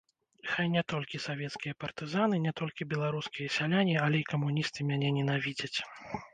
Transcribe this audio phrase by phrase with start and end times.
[0.51, 5.75] Хай не толькі савецкія партызаны, не толькі беларускія сяляне, але і камуністы мяне ненавідзяць!